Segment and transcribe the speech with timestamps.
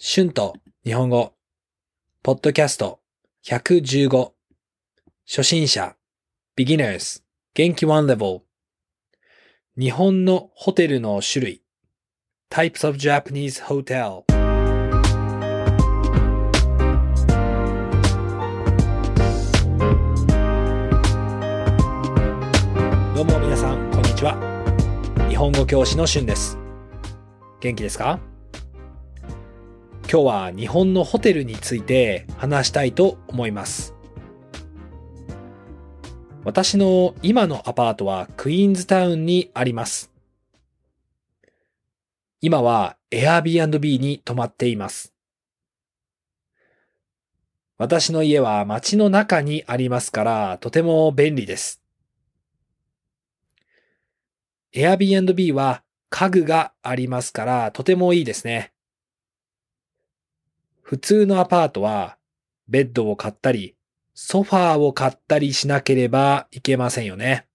[0.00, 0.54] 春と
[0.84, 1.34] 日本語、
[2.22, 3.00] ポッドキャスト。
[3.44, 4.30] 115、
[5.26, 5.96] 初心者、
[6.56, 7.20] beginners、
[7.52, 8.42] 元気 one level、
[9.76, 11.62] 日本のホテルの種類、
[12.48, 14.22] types of Japanese hotel、
[23.16, 24.38] どうも皆さん、こんにちは。
[25.28, 26.56] 日本語教師の春です。
[27.60, 28.20] 元気ですか？
[30.10, 33.94] 今日は日本のホテルについて話したいと思います。
[36.44, 40.10] 私の今のアパートはクイーンズタウンにあります。
[42.40, 45.12] 今は Airbnb に泊まっています。
[47.76, 51.82] 私の家は街の中にありますからとても便利です。
[54.74, 58.72] Airbnb は家具がありますからとてもいいですね。
[60.88, 62.16] 普通のアパートは
[62.66, 63.76] ベッドを買ったり、
[64.14, 67.46] ソファーを買ったりしなければいけませんよね。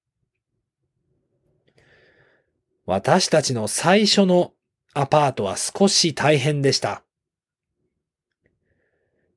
[2.85, 4.53] 私たちの最初の
[4.93, 7.02] アパートは少し大変でした。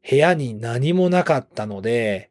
[0.07, 2.31] 部屋に何もなかったので、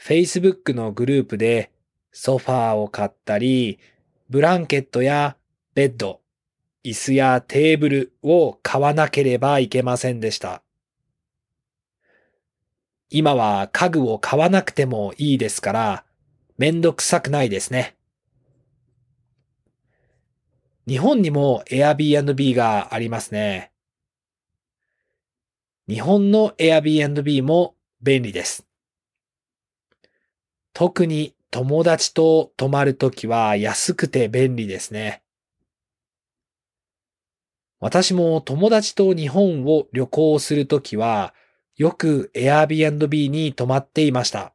[0.00, 1.72] Facebook のグループで
[2.10, 3.78] ソファーを買ったり、
[4.30, 5.36] ブランケットや
[5.74, 6.22] ベッド、
[6.84, 10.62] 椅子やテーブルを買わなければいけませんでした。
[13.08, 16.04] 今は家具を買わなくてもいいですから、
[16.58, 17.96] めんどくさくないですね。
[20.88, 23.72] 日本にも Airbnb がありますね。
[25.88, 28.66] 日本の Airbnb も便利です。
[30.72, 35.22] 特に友達と泊まるときは安くて便利ですね。
[37.78, 41.34] 私も友達と日本を旅行するときは
[41.76, 44.54] よく Airbnb に泊まっていました。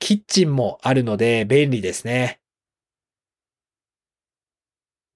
[0.00, 2.40] キッチンもあるので便利ですね。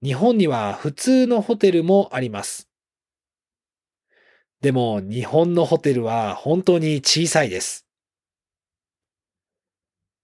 [0.01, 2.69] 日本には普通のホテルもあります。
[4.61, 7.85] でも日本のホテルは本当に小さいです。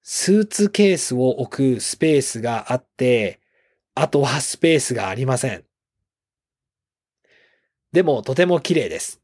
[0.02, 3.42] スーツケースを置くスペースがあって、
[3.94, 5.66] あとはスペースがありません。
[7.92, 9.19] でもとても綺麗です。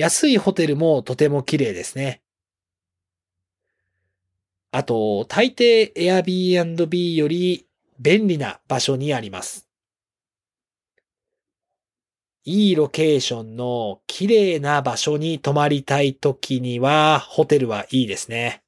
[0.00, 2.22] 安いホテルもとても綺麗ですね。
[4.72, 7.66] あと、大抵 Airbnb より
[7.98, 9.68] 便利な場所にあります。
[12.44, 18.62] いいロケーションの綺麗な場所に泊まりたいときには、ホテルはいいですね。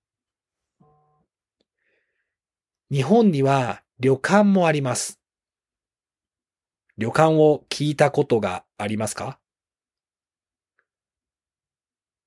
[2.91, 5.19] 日本には旅館もあります。
[6.99, 9.42] 旅館を聞いたことがありますか？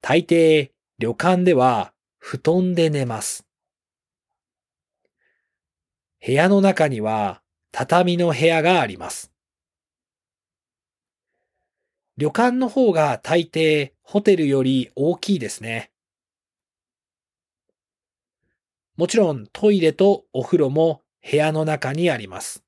[0.07, 3.47] 大抵、旅館では布団で寝ます。
[6.23, 9.31] 部屋の中には畳の部屋があります。
[12.17, 15.89] 旅館の方が大抵ホテルより大きいですね。
[18.97, 22.63] もちろんトイレとお風呂も部屋の中にあります。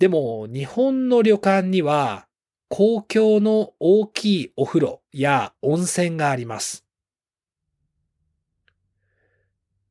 [0.00, 2.26] でも日本の旅館には
[2.74, 6.86] 公共の大きいお風呂や温泉があります。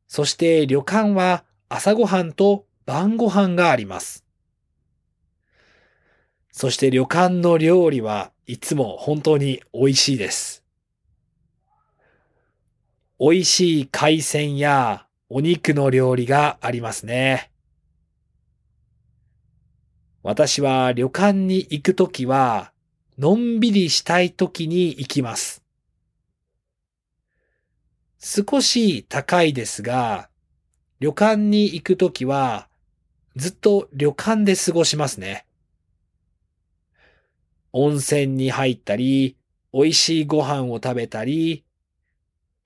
[0.08, 4.26] そして旅館は朝ごはんと晩ご飯があります。
[6.52, 10.64] そして旅館の料理はいつも本当に美味しいです。
[13.20, 17.52] 美味しい海鮮やお肉の料理がありますね。
[20.24, 22.71] 私は旅館に行くときは、
[23.22, 25.64] のんびりしたいときに行きます。
[28.18, 30.28] 少し高いですが、
[31.00, 32.68] 旅館に行くときは、
[33.36, 35.46] ずっと旅館で過ごしますね。
[37.72, 39.38] 温泉に入ったり、
[39.72, 41.64] 美味しいご飯を食べたり、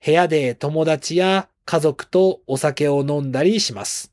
[0.02, 4.10] 部屋で友達や家族とお酒を飲んだりします。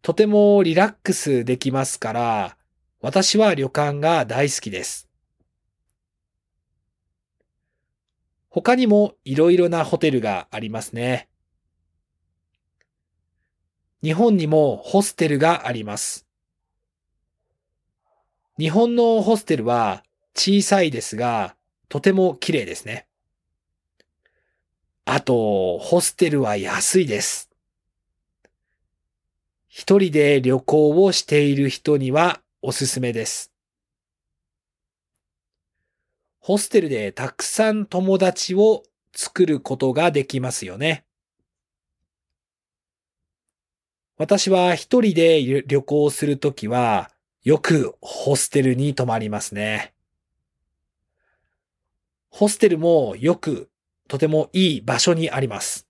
[0.00, 2.56] とてもリラックスできますから、
[3.02, 5.08] 私は旅館が大好きです。
[8.48, 11.28] 他にもいろいろなホテルがありますね。
[14.04, 16.26] 日本にもホステルがあります。
[18.56, 20.04] 日本のホステルは
[20.36, 21.56] 小さいですが、
[21.88, 23.08] とても綺麗ですね。
[25.06, 27.50] あと、ホステルは安いです。
[29.66, 33.52] 一人で旅行をしている人にはおすすめです。
[36.38, 41.04] ホステルでたくさん友達を作ることができますよね。
[44.16, 47.10] 私は一人で旅行するときは、
[47.42, 49.92] よくホステルに泊まりますね。
[52.30, 53.70] ホステルもよく
[54.06, 55.88] とてもいい場所にあります。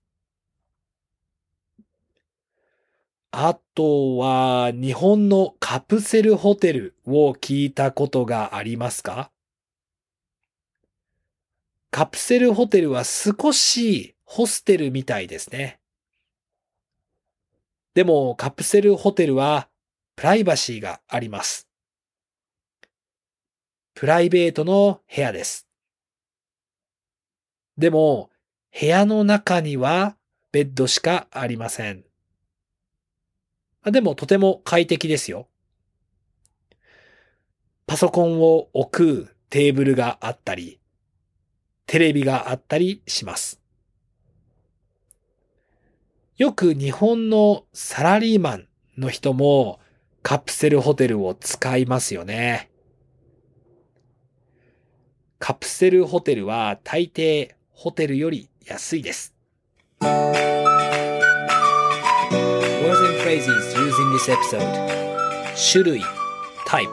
[3.35, 9.31] あとは、日本のカプセルホテルを聞いたことがありますか？
[11.89, 15.79] カプセルホテルは少しホステルみたいですね。
[17.95, 19.67] でもカプセルホテルは
[20.15, 21.67] プライバシーがあります。
[23.95, 25.67] プライベートの部屋です。
[27.79, 28.29] でも
[28.79, 30.17] 部屋の中には
[30.51, 32.05] ベッドしかありません。
[33.91, 35.47] でもとても快適ですよ。
[37.85, 40.79] パソコンを置くテーブルがあったり、
[41.85, 43.59] テレビがあったりします。
[46.37, 49.79] よく日本のサラリーマンの人も
[50.23, 52.71] カプセルホテルを使いますよね。
[55.37, 59.35] カプセルホテルは大抵ホテルより安いです。
[63.33, 64.61] Phrases used in this episode
[65.55, 66.03] 種類
[66.67, 66.87] type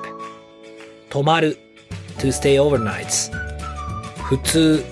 [1.11, 1.59] 泊まる
[2.17, 3.31] to stay overnights
[4.23, 4.83] 普通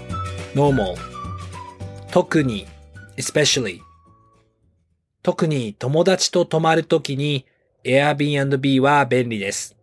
[0.54, 0.94] normal
[2.10, 2.66] 特に
[3.16, 3.80] especially
[5.22, 7.46] 特に友達と泊まるときに
[7.82, 9.74] Airbnb は便利です。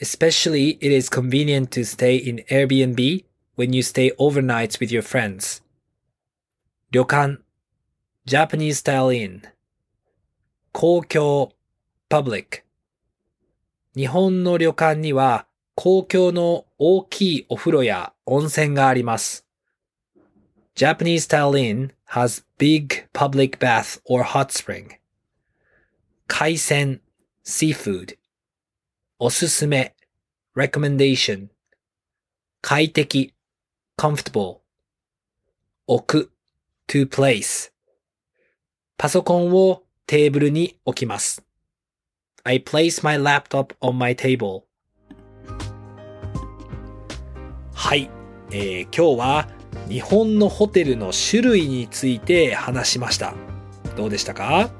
[0.00, 3.26] Especially it is convenient to stay in Airbnb
[3.58, 5.62] when you stay overnight with your friends.
[6.92, 7.42] 旅館
[8.24, 9.42] Japanese style inn
[10.72, 11.52] 公共
[12.08, 12.62] public
[13.96, 19.44] 日本の旅館には公共の大きいお風呂や温泉があります。
[20.76, 25.00] Japanese style inn has big public bath or hot spring.
[26.28, 27.00] 海鮮
[27.44, 28.16] seafood
[29.18, 29.96] おすすめ
[30.54, 31.48] recommendation
[32.62, 33.34] 快適
[33.98, 34.58] comfortable
[35.88, 36.32] 置く
[36.86, 37.72] to place
[38.96, 41.44] パソコンをテーブルに置きます。
[42.42, 44.62] I place my laptop on my table.
[47.72, 48.10] はい、
[48.50, 49.48] えー今日は
[49.88, 53.34] 日本のホテルの種類について話しました。
[53.96, 54.70] どうでしたか？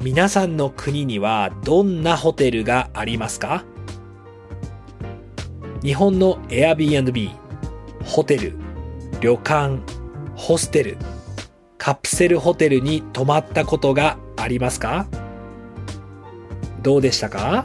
[0.00, 3.64] 皆さんの国にはどんなホテルがありますか？
[5.84, 7.30] 日本の Airbnb、
[8.04, 8.54] ホテル、
[9.20, 9.78] 旅館、
[10.34, 10.96] ホステル、
[11.78, 15.06] カプセルホテルに泊まったことがありますか
[16.82, 17.64] どうでしたか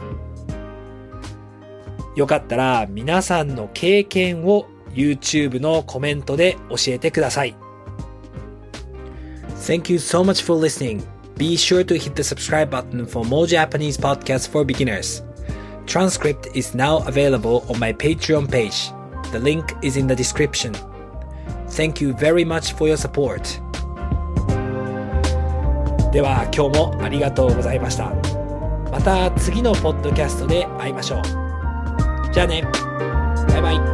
[2.16, 7.56] よかったら皆さんの経験を YouTube のコメントで教えてください。
[9.64, 11.02] Thank you so much for listening.
[11.36, 15.24] Be sure to hit the subscribe button for more Japanese podcasts for beginners.
[15.86, 18.92] Transcript is now available on my Patreon page.
[19.32, 20.72] The link is in the description.
[21.70, 23.60] Thank you very much for your support.
[26.14, 28.12] では今日もありがとうございました。
[28.92, 31.22] また次のポッドキャストで会いましょう。
[32.32, 32.62] じゃあね。
[33.48, 33.93] バイバイ。